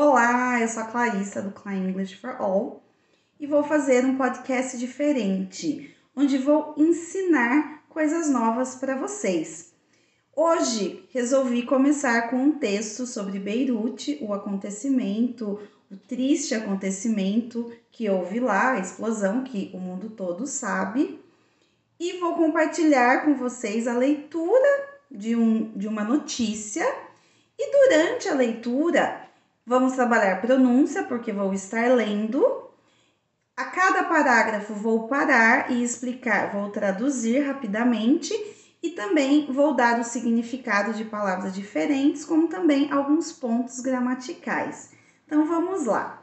[0.00, 2.82] Olá, eu sou a Clarissa do Klein English for All
[3.38, 9.74] e vou fazer um podcast diferente, onde vou ensinar coisas novas para vocês.
[10.34, 15.60] Hoje resolvi começar com um texto sobre Beirute, o acontecimento,
[15.90, 21.22] o triste acontecimento que houve lá, a explosão que o mundo todo sabe,
[22.00, 26.82] e vou compartilhar com vocês a leitura de, um, de uma notícia.
[27.58, 29.21] E durante a leitura,
[29.64, 32.44] Vamos trabalhar pronúncia, porque vou estar lendo.
[33.56, 38.34] A cada parágrafo vou parar e explicar, vou traduzir rapidamente
[38.82, 44.90] e também vou dar o significado de palavras diferentes, como também alguns pontos gramaticais.
[45.26, 46.20] Então vamos lá.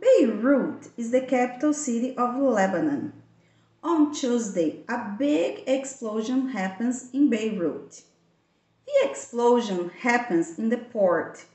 [0.00, 3.12] Beirut is the capital city of Lebanon.
[3.80, 8.02] On Tuesday, a big explosion happens in Beirut.
[8.84, 11.46] The explosion happens in the port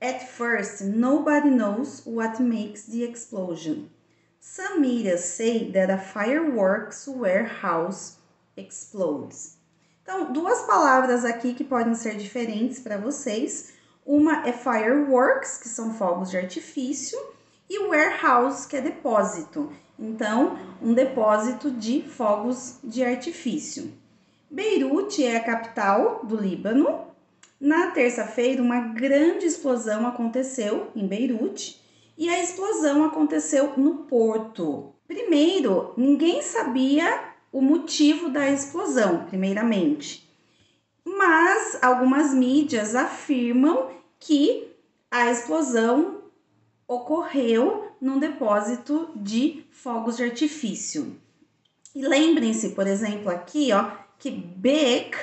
[0.00, 3.90] At first, nobody knows what makes the explosion.
[4.40, 8.18] Some media say that a fireworks warehouse
[8.56, 9.56] explodes.
[10.02, 13.72] Então, duas palavras aqui que podem ser diferentes para vocês.
[14.04, 17.18] Uma é fireworks, que são fogos de artifício,
[17.70, 19.72] e warehouse, que é depósito.
[19.98, 23.92] Então, um depósito de fogos de artifício.
[24.50, 27.13] Beirute é a capital do Líbano
[27.64, 31.80] na terça-feira, uma grande explosão aconteceu em Beirute
[32.16, 34.92] e a explosão aconteceu no porto.
[35.08, 40.28] Primeiro, ninguém sabia o motivo da explosão, primeiramente.
[41.02, 43.88] Mas algumas mídias afirmam
[44.20, 44.68] que
[45.10, 46.20] a explosão
[46.86, 51.16] ocorreu num depósito de fogos de artifício.
[51.94, 55.16] E lembrem-se, por exemplo, aqui, ó, que big,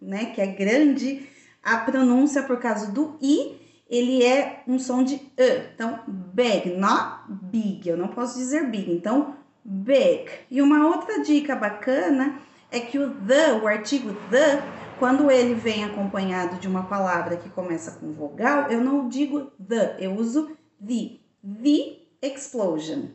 [0.00, 1.28] né, que é grande,
[1.74, 3.56] a pronúncia por causa do i,
[3.88, 5.70] ele é um som de e.
[5.74, 7.88] Então, big, not big.
[7.88, 8.90] Eu não posso dizer big.
[8.90, 10.30] Então, big.
[10.50, 14.62] E uma outra dica bacana é que o the, o artigo the,
[14.98, 19.96] quando ele vem acompanhado de uma palavra que começa com vogal, eu não digo the,
[19.98, 20.50] eu uso
[20.80, 21.18] the.
[21.40, 23.10] The explosion.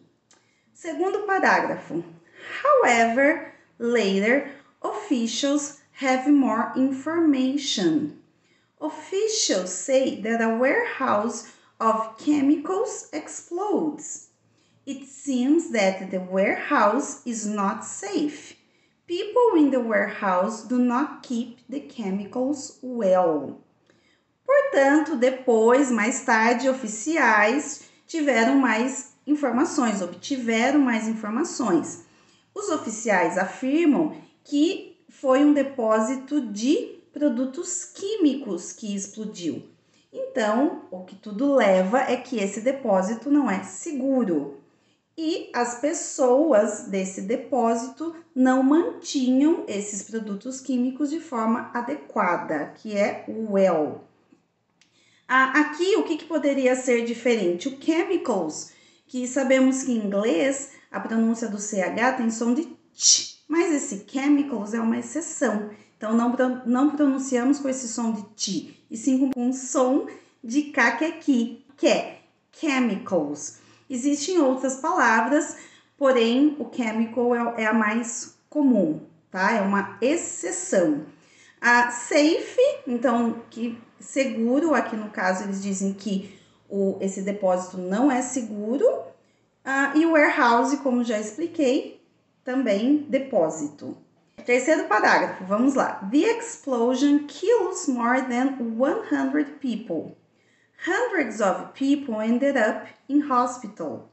[0.73, 2.03] Segundo parágrafo.
[2.63, 4.49] However, later
[4.81, 8.22] officials have more information.
[8.83, 11.47] Officials say that a warehouse
[11.79, 14.27] of chemicals explodes.
[14.85, 18.57] It seems that the warehouse is not safe.
[19.07, 23.61] People in the warehouse do not keep the chemicals well.
[24.45, 32.03] Portanto, depois, mais tarde, oficiais tiveram mais informações, obtiveram mais informações.
[32.53, 39.63] Os oficiais afirmam que foi um depósito de produtos químicos que explodiu.
[40.11, 44.59] Então, o que tudo leva é que esse depósito não é seguro.
[45.15, 53.23] E as pessoas desse depósito não mantinham esses produtos químicos de forma adequada, que é
[53.27, 54.03] o well.
[55.27, 57.69] Ah, aqui, o que, que poderia ser diferente?
[57.69, 58.71] O chemicals,
[59.07, 64.05] que sabemos que em inglês a pronúncia do CH tem som de ch, mas esse
[64.07, 65.69] chemicals é uma exceção.
[65.97, 70.07] Então, não, não pronunciamos com esse som de ti, e sim com um som
[70.43, 71.11] de K que é
[71.77, 72.19] que é
[72.51, 73.59] chemicals.
[73.89, 75.57] Existem outras palavras,
[75.97, 79.53] porém o chemical é, é a mais comum, tá?
[79.53, 81.05] É uma exceção.
[81.61, 86.37] A safe, então, que seguro, aqui no caso eles dizem que
[86.69, 88.85] o, esse depósito não é seguro.
[89.65, 92.02] Uh, e o warehouse, como já expliquei,
[92.43, 93.97] também depósito.
[94.45, 96.07] Terceiro parágrafo, vamos lá.
[96.11, 100.17] The explosion kills more than 100 people.
[100.85, 104.09] Hundreds of people ended up in hospital.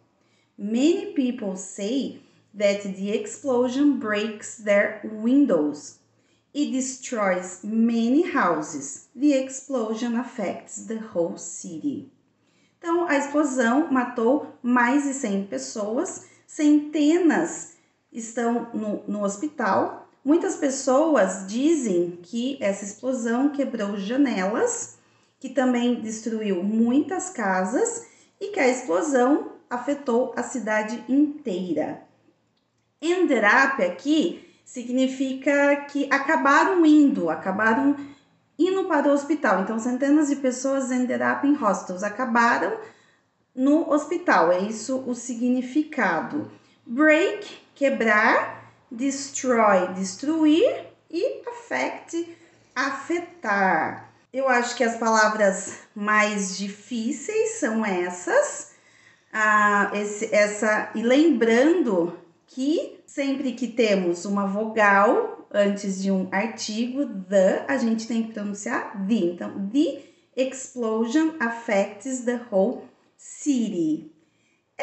[0.56, 2.20] Many people say
[2.54, 5.98] that the explosion breaks their windows.
[6.54, 9.08] It destroys many houses.
[9.16, 12.12] The explosion affects the whole city.
[12.78, 17.76] Então, a explosão matou mais de 100 pessoas, centenas
[18.12, 24.98] estão no, no hospital Muitas pessoas dizem que essa explosão quebrou janelas,
[25.38, 28.06] que também destruiu muitas casas
[28.38, 32.02] e que a explosão afetou a cidade inteira.
[33.00, 37.96] Ended up aqui significa que acabaram indo, acabaram
[38.58, 39.62] indo para o hospital.
[39.62, 42.78] Então, centenas de pessoas ended up in hospitals, acabaram
[43.54, 44.52] no hospital.
[44.52, 46.50] É isso o significado.
[46.84, 48.60] Break, quebrar
[48.92, 52.36] destroy, destruir e affect,
[52.76, 54.12] afetar.
[54.30, 58.72] Eu acho que as palavras mais difíceis são essas.
[59.32, 67.06] Ah, esse, essa e lembrando que sempre que temos uma vogal antes de um artigo,
[67.06, 69.14] the, a gente tem que pronunciar the.
[69.14, 70.02] Então, the
[70.36, 72.82] explosion affects the whole
[73.16, 74.12] city.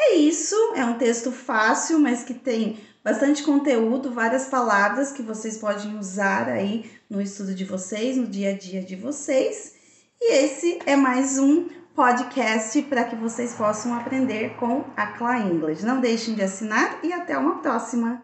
[0.00, 5.56] É isso, é um texto fácil, mas que tem bastante conteúdo, várias palavras que vocês
[5.56, 9.74] podem usar aí no estudo de vocês, no dia a dia de vocês.
[10.20, 15.84] E esse é mais um podcast para que vocês possam aprender com a Cla English.
[15.84, 18.16] Não deixem de assinar e até uma próxima!